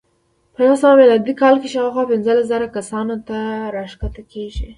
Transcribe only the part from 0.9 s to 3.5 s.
میلادي کال کې شاوخوا پنځلس زره کسانو ته